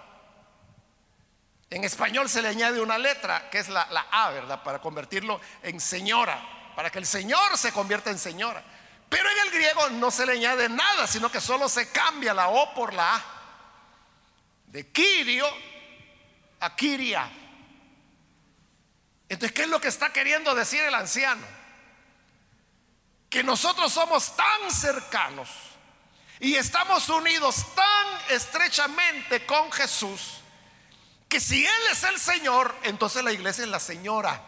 [1.70, 4.62] En español se le añade una letra, que es la, la, A, ¿verdad?
[4.62, 6.40] Para convertirlo en señora,
[6.76, 8.62] para que el Señor se convierta en señora.
[9.08, 12.48] Pero en el griego no se le añade nada, sino que solo se cambia la
[12.48, 13.24] O por la A.
[14.66, 15.46] De Kirio
[16.60, 17.30] a Kiria.
[19.28, 21.46] Entonces, ¿qué es lo que está queriendo decir el anciano?
[23.34, 25.48] Que nosotros somos tan cercanos
[26.38, 30.36] y estamos unidos tan estrechamente con Jesús
[31.28, 34.40] que si Él es el Señor, entonces la iglesia es la señora.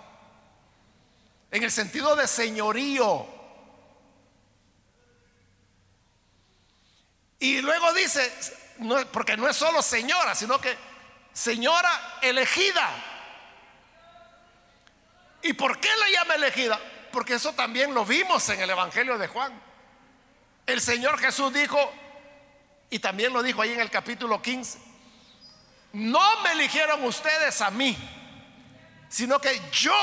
[1.51, 3.27] En el sentido de señorío.
[7.40, 8.33] Y luego dice,
[9.11, 10.79] porque no es solo señora, sino que
[11.33, 12.88] señora elegida.
[15.42, 16.81] ¿Y por qué la llama elegida?
[17.12, 19.53] Porque eso también lo vimos en el Evangelio de Juan.
[20.66, 21.79] El Señor Jesús dijo,
[22.90, 24.79] y también lo dijo ahí en el capítulo 15,
[25.92, 27.97] no me eligieron ustedes a mí,
[29.09, 29.95] sino que yo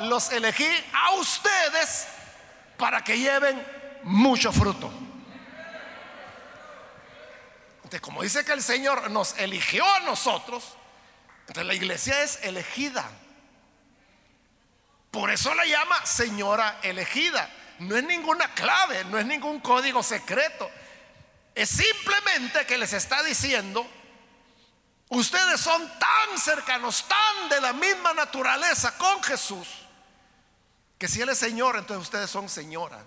[0.00, 2.08] los elegí a ustedes
[2.76, 3.64] para que lleven
[4.02, 4.90] mucho fruto.
[7.76, 10.76] Entonces, como dice que el Señor nos eligió a nosotros,
[11.54, 13.08] la iglesia es elegida.
[15.16, 17.48] Por eso la llama señora elegida.
[17.78, 20.70] No es ninguna clave, no es ningún código secreto.
[21.54, 23.86] Es simplemente que les está diciendo,
[25.08, 29.66] ustedes son tan cercanos, tan de la misma naturaleza con Jesús,
[30.98, 33.02] que si Él es Señor, entonces ustedes son señora.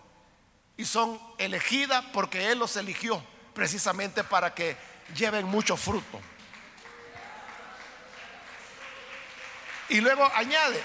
[0.78, 4.76] Y son elegida porque Él los eligió precisamente para que
[5.14, 6.20] lleven mucho fruto.
[9.90, 10.82] Y luego añade,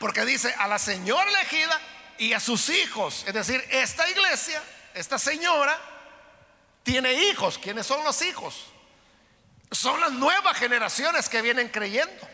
[0.00, 1.78] porque dice a la señora elegida
[2.16, 4.62] y a sus hijos, es decir, esta iglesia,
[4.94, 5.78] esta señora,
[6.82, 7.58] tiene hijos.
[7.58, 8.64] ¿Quiénes son los hijos?
[9.70, 12.26] Son las nuevas generaciones que vienen creyendo.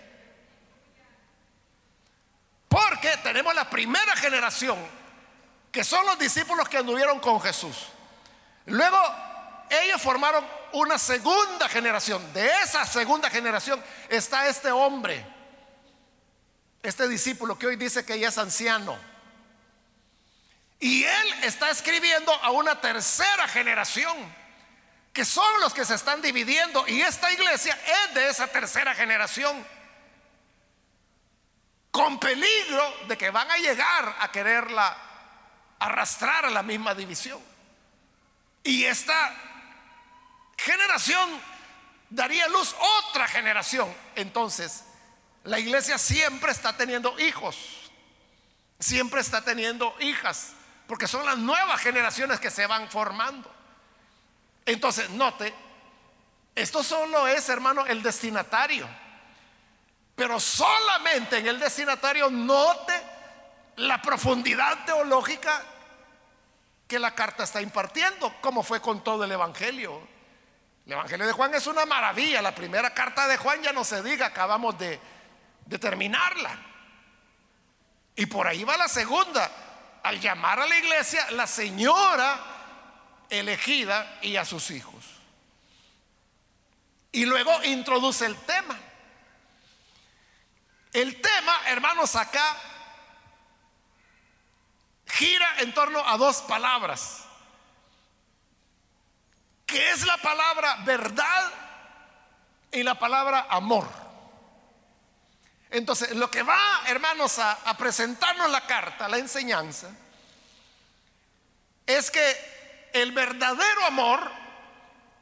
[2.69, 4.79] Porque tenemos la primera generación
[5.73, 7.89] que son los discípulos que anduvieron con Jesús.
[8.67, 8.97] Luego
[9.69, 12.33] ellos formaron una segunda generación.
[12.33, 15.27] De esa segunda generación está este hombre,
[16.89, 18.99] este discípulo que hoy dice que ya es anciano.
[20.79, 24.17] Y él está escribiendo a una tercera generación,
[25.13, 26.87] que son los que se están dividiendo.
[26.87, 29.67] Y esta iglesia es de esa tercera generación,
[31.91, 34.97] con peligro de que van a llegar a quererla
[35.79, 37.43] arrastrar a la misma división.
[38.63, 39.35] Y esta
[40.57, 41.41] generación
[42.11, 42.75] daría luz
[43.09, 43.93] otra generación.
[44.15, 44.85] Entonces,
[45.47, 47.57] la iglesia siempre está teniendo hijos,
[48.79, 50.53] siempre está teniendo hijas,
[50.87, 53.51] porque son las nuevas generaciones que se van formando.
[54.65, 55.55] Entonces, note,
[56.55, 58.89] esto solo es, hermano, el destinatario.
[60.17, 62.95] Pero solamente en el destinatario note
[63.77, 65.63] la profundidad teológica
[66.89, 70.01] que la carta está impartiendo, como fue con todo el Evangelio.
[70.87, 72.43] El Evangelio de Juan es una maravilla.
[72.43, 74.99] La primera carta de Juan ya no se diga, acabamos de,
[75.67, 76.59] de terminarla.
[78.15, 79.51] Y por ahí va la segunda,
[80.03, 82.39] al llamar a la iglesia la señora
[83.29, 85.05] elegida y a sus hijos.
[87.13, 88.79] Y luego introduce el tema.
[90.93, 92.57] El tema, hermanos, acá
[95.07, 97.25] gira en torno a dos palabras,
[99.67, 101.53] que es la palabra verdad
[102.71, 104.06] y la palabra amor.
[105.71, 109.91] Entonces, lo que va, hermanos, a, presentarnos la carta, la enseñanza,
[111.87, 114.31] es que el verdadero amor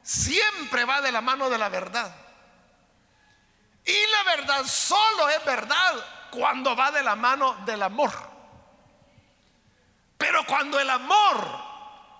[0.03, 2.15] siempre va de la mano de la verdad.
[3.85, 8.11] Y la verdad solo es verdad cuando va de la mano del amor.
[10.17, 11.63] Pero cuando el amor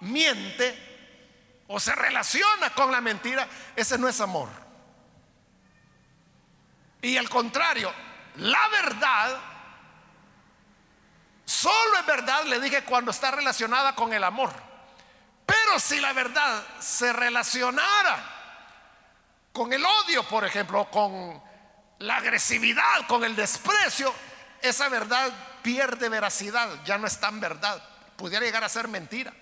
[0.01, 4.49] miente o se relaciona con la mentira, ese no es amor.
[7.01, 7.93] Y al contrario,
[8.37, 9.37] la verdad
[11.45, 14.51] solo es verdad, le dije, cuando está relacionada con el amor.
[15.45, 18.33] Pero si la verdad se relacionara
[19.53, 21.41] con el odio, por ejemplo, con
[21.99, 24.13] la agresividad, con el desprecio,
[24.61, 25.31] esa verdad
[25.61, 27.81] pierde veracidad, ya no es tan verdad,
[28.15, 29.33] pudiera llegar a ser mentira.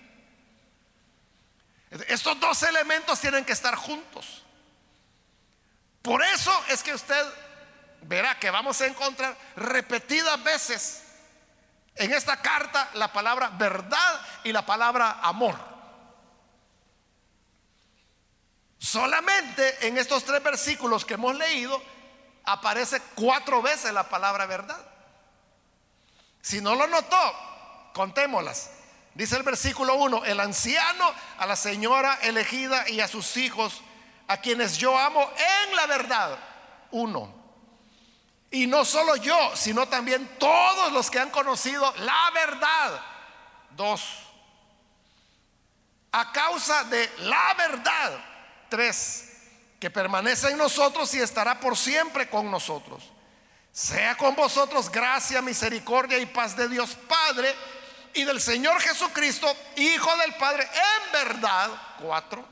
[2.08, 4.42] Estos dos elementos tienen que estar juntos.
[6.02, 7.24] Por eso es que usted
[8.06, 11.02] verá que vamos a encontrar repetidas veces
[11.96, 15.56] en esta carta la palabra verdad y la palabra amor.
[18.78, 21.82] Solamente en estos tres versículos que hemos leído
[22.44, 24.78] aparece cuatro veces la palabra verdad.
[26.42, 27.16] Si no lo notó,
[27.94, 28.70] contémoslas.
[29.14, 33.80] Dice el versículo 1, el anciano a la señora elegida y a sus hijos,
[34.26, 35.30] a quienes yo amo
[35.66, 36.38] en la verdad.
[36.90, 37.43] Uno.
[38.54, 43.00] Y no solo yo, sino también todos los que han conocido la verdad.
[43.70, 44.00] Dos.
[46.12, 48.24] A causa de la verdad.
[48.68, 49.32] Tres.
[49.80, 53.02] Que permanece en nosotros y estará por siempre con nosotros.
[53.72, 57.52] Sea con vosotros gracia, misericordia y paz de Dios Padre
[58.14, 61.70] y del Señor Jesucristo, Hijo del Padre, en verdad.
[62.00, 62.46] Cuatro.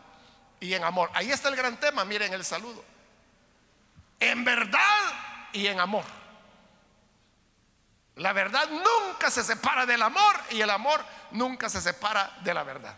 [0.59, 1.13] Y en amor.
[1.15, 2.85] Ahí está el gran tema, miren el saludo.
[4.19, 6.05] En verdad y en amor.
[8.17, 12.63] La verdad nunca se separa del amor y el amor nunca se separa de la
[12.63, 12.95] verdad.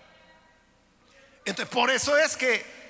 [1.45, 2.85] Entonces, por eso es que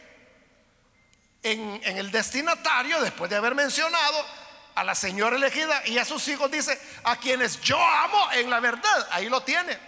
[1.42, 4.26] en, en, el destinatario, después de haber mencionado
[4.74, 8.60] a la señora elegida y a sus hijos, dice, a quienes yo amo en la
[8.60, 9.78] verdad, ahí lo tiene,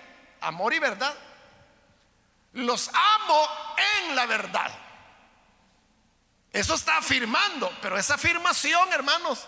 [0.41, 1.15] amor y verdad.
[2.53, 3.49] Los amo
[4.03, 4.71] en la verdad.
[6.53, 9.47] Eso está afirmando, pero esa afirmación, hermanos,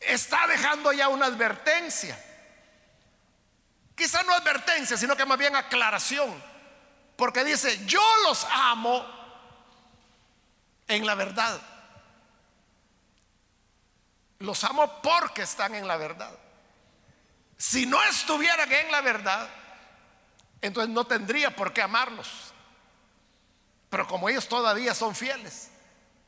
[0.00, 2.18] está dejando ya una advertencia.
[3.94, 6.42] Quizá no advertencia, sino que más bien aclaración.
[7.16, 9.04] Porque dice, yo los amo
[10.86, 11.60] en la verdad.
[14.38, 16.30] Los amo porque están en la verdad.
[17.56, 19.48] Si no estuvieran en la verdad,
[20.60, 22.28] entonces no tendría por qué amarlos.
[23.90, 25.70] Pero como ellos todavía son fieles,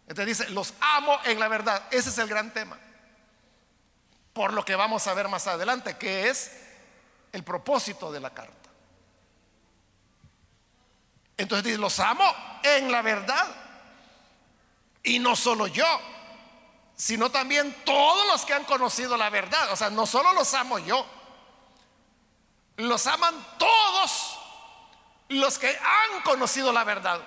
[0.08, 1.84] entonces dice, los amo en la verdad.
[1.92, 2.76] Ese es el gran tema
[4.41, 6.51] por lo que vamos a ver más adelante, que es
[7.30, 8.70] el propósito de la carta.
[11.36, 12.24] Entonces dice, los amo
[12.62, 13.47] en la verdad.
[15.03, 15.84] Y no solo yo,
[16.97, 19.72] sino también todos los que han conocido la verdad.
[19.72, 21.05] O sea, no solo los amo yo,
[22.76, 24.38] los aman todos
[25.28, 27.20] los que han conocido la verdad.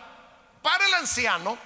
[0.63, 1.59] Para el anciano,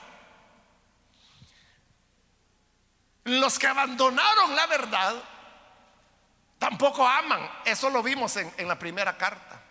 [3.28, 5.16] Los que abandonaron la verdad
[6.60, 7.49] tampoco aman.
[7.66, 9.62] Eso lo vimos en, la primera carta.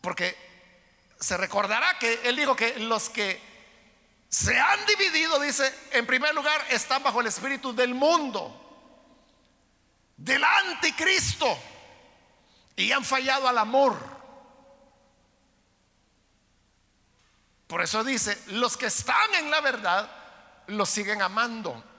[0.00, 0.36] Porque
[1.18, 3.40] se recordará que él dijo que los que
[4.28, 8.58] se han dividido, dice, en primer lugar, están bajo el espíritu del mundo,
[10.16, 11.46] del anticristo,
[12.74, 13.96] y han fallado al amor.
[17.66, 20.10] Por eso dice, los que están en la verdad,
[20.66, 21.91] los siguen amando.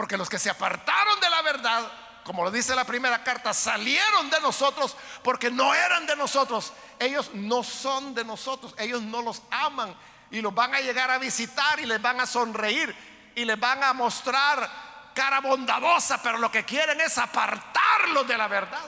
[0.00, 1.92] Porque los que se apartaron de la verdad,
[2.24, 6.72] como lo dice la primera carta, salieron de nosotros porque no eran de nosotros.
[6.98, 9.94] Ellos no son de nosotros, ellos no los aman
[10.30, 12.96] y los van a llegar a visitar y les van a sonreír
[13.34, 14.70] y les van a mostrar
[15.14, 18.86] cara bondadosa, pero lo que quieren es apartarlos de la verdad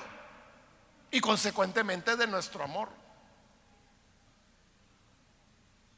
[1.10, 2.88] y consecuentemente de nuestro amor.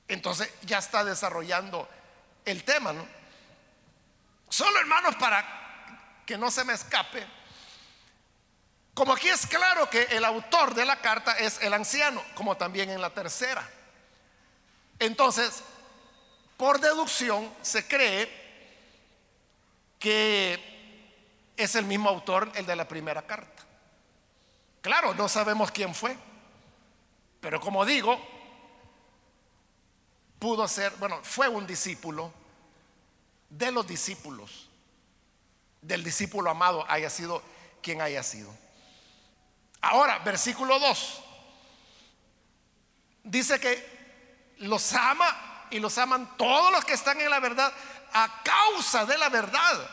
[0.09, 1.89] Entonces ya está desarrollando
[2.45, 3.07] el tema, ¿no?
[4.49, 7.27] Solo hermanos, para que no se me escape,
[8.95, 12.91] como aquí es claro que el autor de la carta es el anciano, como también
[12.91, 13.69] en la tercera.
[15.01, 15.65] Entonces,
[16.57, 18.45] por deducción, se cree
[19.99, 23.65] que es el mismo autor el de la primera carta.
[24.81, 26.17] Claro, no sabemos quién fue,
[27.41, 28.21] pero como digo,
[30.39, 32.33] pudo ser, bueno, fue un discípulo
[33.57, 34.69] de los discípulos,
[35.81, 37.43] del discípulo amado, haya sido
[37.83, 38.53] quien haya sido.
[39.81, 41.23] Ahora, versículo 2,
[43.25, 47.73] dice que los ama y los aman todos los que están en la verdad
[48.13, 49.91] a causa de la verdad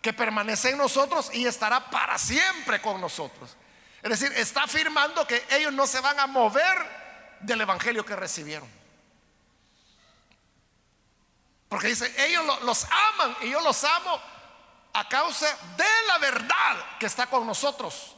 [0.00, 3.56] que permanece en nosotros y estará para siempre con nosotros.
[4.02, 6.78] Es decir, está afirmando que ellos no se van a mover
[7.40, 8.77] del evangelio que recibieron.
[11.68, 14.20] Porque dice, ellos los aman y yo los amo
[14.94, 15.46] a causa
[15.76, 18.16] de la verdad que está con nosotros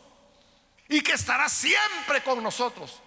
[0.88, 3.00] y que estará siempre con nosotros.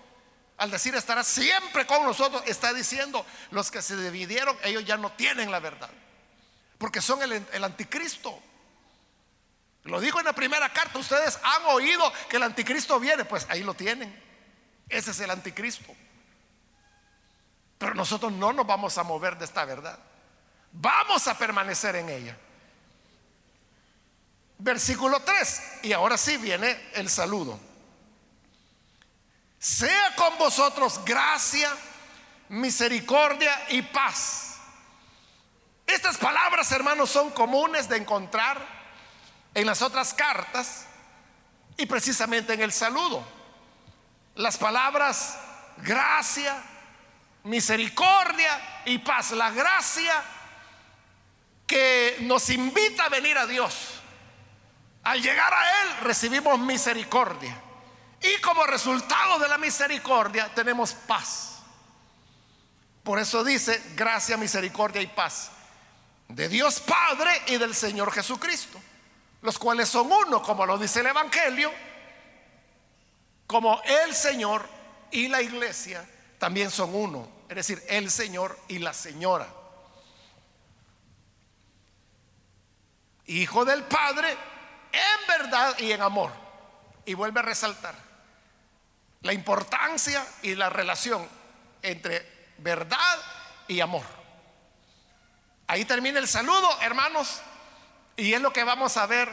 [0.58, 5.12] Al decir estará siempre con nosotros, está diciendo los que se dividieron, ellos ya no
[5.14, 5.90] tienen la verdad,
[6.78, 8.40] porque son el, anticristo.
[9.84, 13.64] Lo dijo en la primera carta, ustedes han oído que el anticristo viene, pues ahí
[13.64, 14.22] lo tienen.
[14.88, 15.94] Ese es el anticristo.
[17.78, 20.00] Pero nosotros no nos vamos a mover de esta verdad.
[20.74, 22.38] Vamos a permanecer en ella.
[24.58, 25.62] Versículo 3.
[25.84, 27.60] Y ahora sí viene el saludo.
[29.60, 31.72] Sea con vosotros gracia,
[32.50, 34.58] misericordia y paz.
[35.86, 38.58] Estas palabras, hermanos, son comunes de encontrar
[39.54, 40.86] en las otras cartas
[41.78, 43.24] y precisamente en el saludo.
[44.36, 45.38] Las palabras
[45.78, 46.62] gracia,
[47.44, 49.32] misericordia y paz.
[49.32, 50.24] La gracia
[51.74, 54.00] que nos invita a venir a Dios.
[55.02, 57.60] Al llegar a Él recibimos misericordia.
[58.22, 61.64] Y como resultado de la misericordia tenemos paz.
[63.02, 65.50] Por eso dice gracia, misericordia y paz.
[66.28, 68.80] De Dios Padre y del Señor Jesucristo
[69.44, 71.70] los cuales son uno, como lo dice el Evangelio,
[73.46, 74.66] como el Señor
[75.12, 76.10] y la iglesia
[76.40, 79.63] también son uno, es decir, el Señor y la señora.
[83.28, 84.32] Hijo del Padre
[84.92, 86.32] en verdad y en amor.
[87.06, 87.96] Y vuelve a resaltar
[89.22, 91.28] la importancia y la relación
[91.82, 93.20] entre verdad
[93.68, 94.06] y amor.
[95.68, 97.42] Ahí termina el saludo, hermanos.
[98.16, 99.30] Y es lo que vamos a ver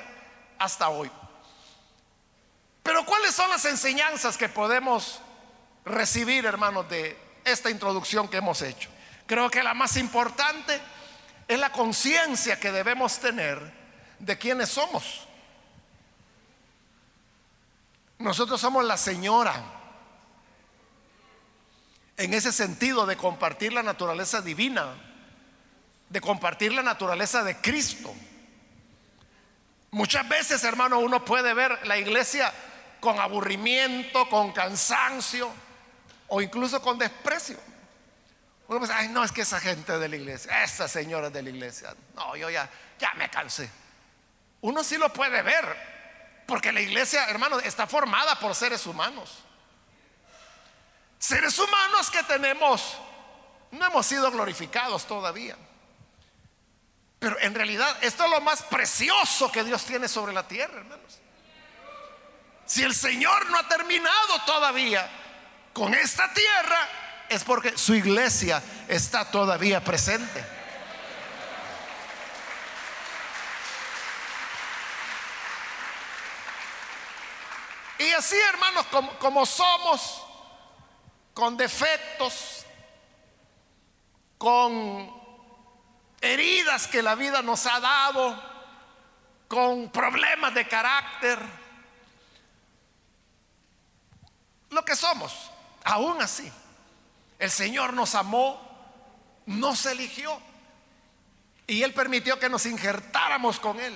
[0.59, 1.11] hasta hoy.
[2.83, 5.21] Pero ¿cuáles son las enseñanzas que podemos
[5.85, 8.89] recibir, hermanos, de esta introducción que hemos hecho?
[9.27, 10.81] Creo que la más importante
[11.47, 13.80] es la conciencia que debemos tener
[14.21, 15.27] de quiénes somos.
[18.19, 19.63] Nosotros somos la señora.
[22.17, 24.95] En ese sentido de compartir la naturaleza divina,
[26.11, 28.15] de compartir la naturaleza de Cristo.
[29.91, 32.53] Muchas veces, hermano, uno puede ver la iglesia
[33.01, 35.51] con aburrimiento, con cansancio
[36.29, 37.59] o incluso con desprecio.
[38.69, 41.97] Uno ay, no, es que esa gente de la iglesia, esa señora de la iglesia,
[42.15, 43.69] no, yo ya, ya me cansé.
[44.63, 45.77] Uno sí lo puede ver,
[46.47, 49.39] porque la iglesia, hermano, está formada por seres humanos.
[51.19, 52.97] Seres humanos que tenemos,
[53.71, 55.57] no hemos sido glorificados todavía.
[57.19, 61.19] Pero en realidad esto es lo más precioso que Dios tiene sobre la tierra, hermanos.
[62.65, 65.09] Si el Señor no ha terminado todavía
[65.73, 66.89] con esta tierra,
[67.29, 70.60] es porque su iglesia está todavía presente.
[78.01, 78.87] Y así, hermanos,
[79.19, 80.23] como, somos,
[81.35, 82.65] con defectos,
[84.39, 85.15] con
[86.19, 88.43] heridas que la vida nos ha dado,
[89.49, 91.39] con problemas de carácter,
[94.71, 95.51] lo que somos,
[95.85, 96.51] aún así.
[97.39, 98.63] El Señor nos amó,
[99.45, 100.41] nos eligió
[101.67, 103.95] y Él permitió que nos injertáramos con Él.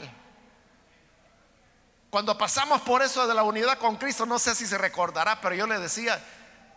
[2.14, 5.56] Cuando pasamos por eso de la unidad con Cristo, no sé si se recordará, pero
[5.56, 6.24] yo le decía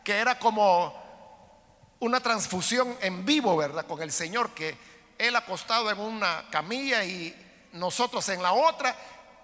[0.04, 3.86] que era como una transfusión en vivo, ¿verdad?
[3.86, 4.76] Con el Señor, que
[5.16, 8.96] él acostado en una camilla y nosotros en la otra,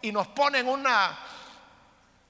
[0.02, 1.16] y nos ponen una,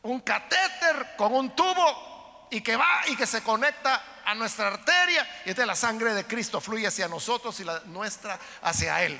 [0.01, 5.23] un catéter con un tubo y que va y que se conecta a nuestra arteria,
[5.45, 9.17] y entonces la sangre de Cristo fluye hacia nosotros y la nuestra hacia Él.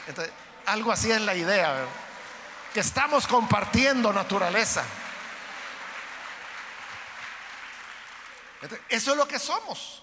[0.66, 1.88] algo así es la idea,
[2.74, 4.84] que estamos compartiendo naturaleza.
[8.90, 10.02] eso es lo que somos.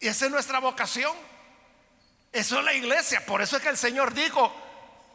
[0.00, 1.16] Y esa es nuestra vocación.
[2.32, 3.24] Eso es la iglesia.
[3.26, 4.54] Por eso es que el Señor dijo,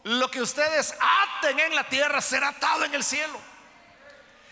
[0.04, 0.96] lo que ustedes
[1.38, 3.40] aten en la tierra será atado en el cielo.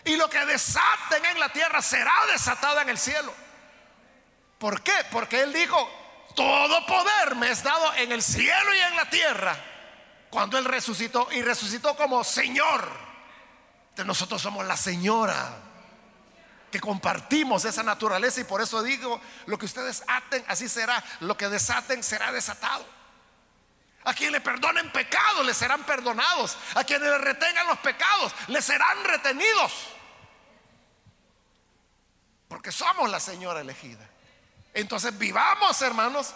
[0.04, 3.34] Y lo que desaten en la tierra será desatado en el cielo.
[4.58, 4.94] ¿Por qué?
[5.10, 5.90] Porque Él dijo,
[6.34, 9.71] todo poder me es dado en el cielo y en la tierra.
[10.32, 12.88] Cuando Él resucitó y resucitó como Señor.
[14.02, 15.58] Nosotros somos la señora
[16.70, 21.36] que compartimos esa naturaleza y por eso digo, lo que ustedes aten, así será, lo
[21.36, 22.82] que desaten será desatado.
[24.04, 26.56] A quien le perdonen pecados, les serán perdonados.
[26.76, 29.72] A quienes le retengan los pecados, les serán retenidos.
[32.48, 34.08] porque somos la señora elegida.
[34.72, 36.34] Entonces vivamos, hermanos,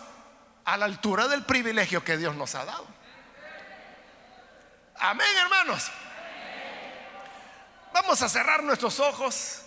[0.67, 2.96] a la altura del privilegio que Dios nos ha dado.
[4.99, 5.91] Amén, hermanos.
[7.93, 9.63] Vamos a cerrar nuestros ojos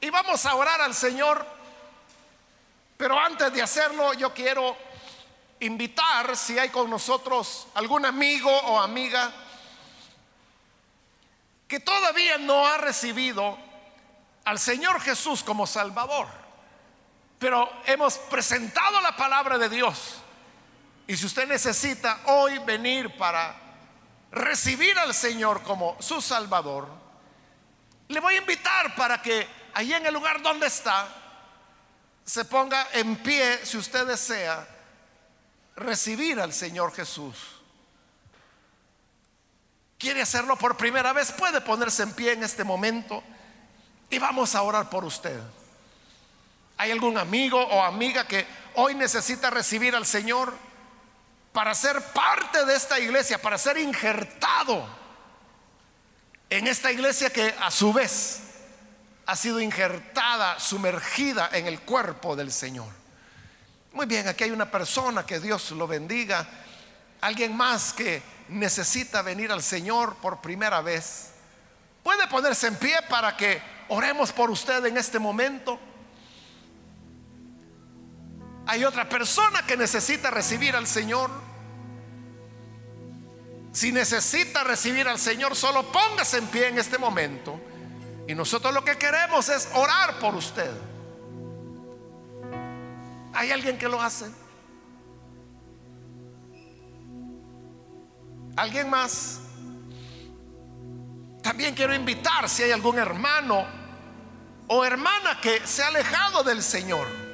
[0.00, 1.46] y vamos a orar al Señor.
[2.96, 4.76] Pero antes de hacerlo, yo quiero
[5.60, 9.30] invitar, si hay con nosotros algún amigo o amiga
[11.68, 13.56] que todavía no ha recibido
[14.44, 16.26] al Señor Jesús como Salvador,
[17.38, 20.16] pero hemos presentado la palabra de Dios.
[21.06, 23.69] Y si usted necesita hoy venir para
[24.32, 26.88] recibir al Señor como su Salvador,
[28.08, 31.08] le voy a invitar para que allí en el lugar donde está,
[32.24, 34.66] se ponga en pie si usted desea
[35.76, 37.36] recibir al Señor Jesús.
[39.98, 41.32] ¿Quiere hacerlo por primera vez?
[41.32, 43.22] Puede ponerse en pie en este momento
[44.08, 45.38] y vamos a orar por usted.
[46.78, 50.54] ¿Hay algún amigo o amiga que hoy necesita recibir al Señor
[51.52, 54.86] para ser parte de esta iglesia, para ser injertado
[56.48, 58.40] en esta iglesia que a su vez
[59.26, 62.88] ha sido injertada, sumergida en el cuerpo del Señor?
[63.92, 66.46] Muy bien, aquí hay una persona que Dios lo bendiga.
[67.20, 71.30] Alguien más que necesita venir al Señor por primera vez.
[72.02, 75.78] Puede ponerse en pie para que oremos por usted en este momento.
[78.70, 81.28] Hay otra persona que necesita recibir al Señor.
[83.72, 87.60] Si necesita recibir al Señor, solo póngase en pie en este momento.
[88.28, 90.70] Y nosotros lo que queremos es orar por usted.
[93.32, 94.26] ¿Hay alguien que lo hace?
[98.54, 99.40] ¿Alguien más?
[101.42, 103.66] También quiero invitar si hay algún hermano
[104.68, 107.29] o hermana que se ha alejado del Señor.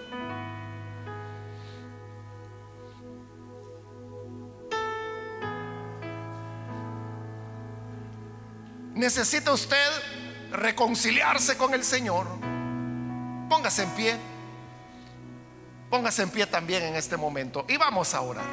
[8.97, 9.91] Necesita usted
[10.51, 12.27] reconciliarse con el Señor.
[13.47, 14.17] Póngase en pie.
[15.91, 18.47] Póngase en pie también en este momento y vamos a orar.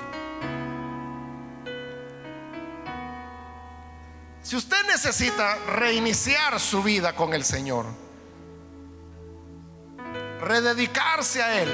[4.41, 7.85] Si usted necesita reiniciar su vida con el Señor,
[10.41, 11.71] rededicarse a Él,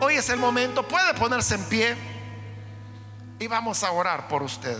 [0.00, 1.96] hoy es el momento, puede ponerse en pie
[3.40, 4.78] y vamos a orar por usted.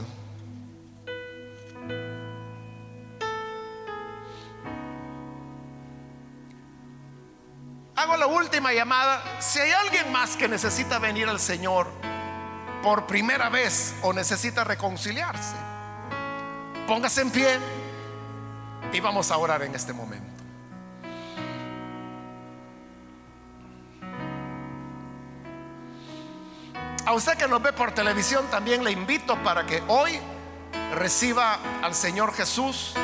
[7.97, 9.23] Hago la última llamada.
[9.39, 11.87] Si hay alguien más que necesita venir al Señor
[12.83, 15.55] por primera vez o necesita reconciliarse,
[16.89, 17.59] póngase en pie
[18.93, 20.27] y vamos a orar en este momento.
[27.07, 30.19] A usted que nos ve por televisión también le invito para que hoy
[30.95, 32.95] reciba al Señor Jesús.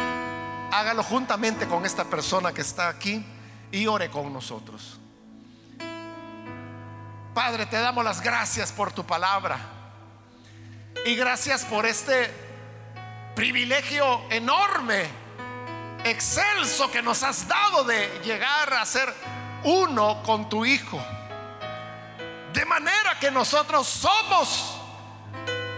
[0.73, 3.25] Hágalo juntamente con esta persona que está aquí
[3.73, 4.99] y ore con nosotros.
[7.35, 9.59] Padre, te damos las gracias por tu palabra
[11.07, 12.31] y gracias por este
[13.35, 15.07] privilegio enorme,
[16.05, 19.15] excelso que nos has dado de llegar a ser
[19.65, 21.01] uno con tu Hijo.
[22.53, 24.77] De manera que nosotros somos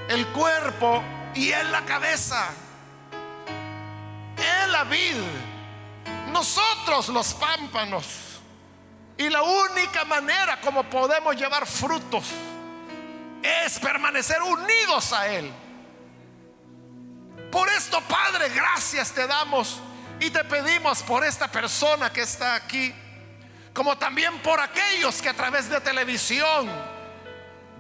[0.09, 1.03] el cuerpo
[1.35, 2.49] y Él la cabeza,
[4.37, 5.52] Él la vida
[6.33, 8.07] nosotros los pámpanos.
[9.17, 12.25] Y la única manera como podemos llevar frutos
[13.43, 15.53] es permanecer unidos a Él.
[17.51, 19.79] Por esto, Padre, gracias te damos
[20.19, 22.95] y te pedimos por esta persona que está aquí,
[23.75, 26.71] como también por aquellos que a través de televisión,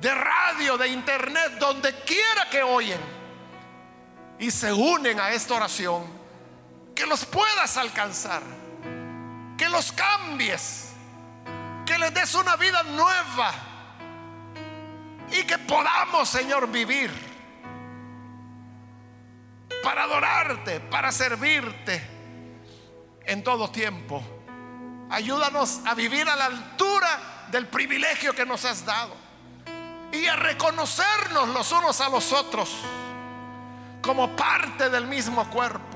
[0.00, 3.00] de radio, de internet, donde quiera que oyen
[4.38, 6.22] y se unen a esta oración
[6.95, 8.43] que los puedas alcanzar,
[9.57, 10.93] que los cambies,
[11.86, 13.53] que les des una vida nueva
[15.30, 17.11] y que podamos, Señor, vivir
[19.82, 22.01] para adorarte, para servirte
[23.24, 24.22] en todo tiempo.
[25.11, 29.14] Ayúdanos a vivir a la altura del privilegio que nos has dado
[30.12, 32.70] y a reconocernos los unos a los otros
[34.03, 35.91] como parte del mismo cuerpo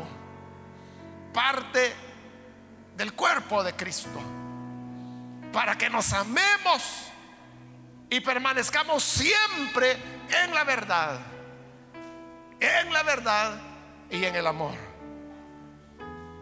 [1.36, 1.94] parte
[2.96, 4.18] del cuerpo de Cristo.
[5.52, 7.08] Para que nos amemos
[8.08, 9.98] y permanezcamos siempre
[10.42, 11.20] en la verdad.
[12.58, 13.60] En la verdad
[14.10, 14.74] y en el amor.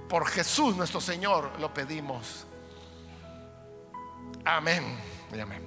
[0.08, 2.46] Por Jesús nuestro Señor lo pedimos.
[4.44, 4.96] Amén
[5.40, 5.63] amén.